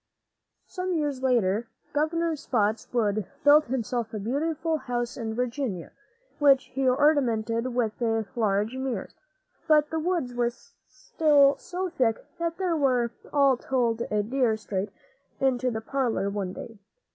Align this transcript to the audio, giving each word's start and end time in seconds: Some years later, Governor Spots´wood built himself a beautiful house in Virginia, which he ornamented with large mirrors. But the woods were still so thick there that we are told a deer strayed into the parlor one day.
Some 0.65 0.93
years 0.95 1.21
later, 1.21 1.67
Governor 1.93 2.31
Spots´wood 2.33 3.27
built 3.43 3.65
himself 3.65 4.15
a 4.15 4.19
beautiful 4.19 4.77
house 4.77 5.15
in 5.15 5.35
Virginia, 5.35 5.91
which 6.39 6.71
he 6.73 6.89
ornamented 6.89 7.75
with 7.75 8.01
large 8.35 8.75
mirrors. 8.75 9.13
But 9.67 9.91
the 9.91 9.99
woods 9.99 10.33
were 10.33 10.49
still 10.87 11.55
so 11.59 11.87
thick 11.91 12.15
there 12.39 12.49
that 12.49 12.77
we 12.79 13.31
are 13.31 13.57
told 13.57 14.01
a 14.09 14.23
deer 14.23 14.57
strayed 14.57 14.89
into 15.39 15.69
the 15.69 15.81
parlor 15.81 16.31
one 16.31 16.53
day. 16.53 16.79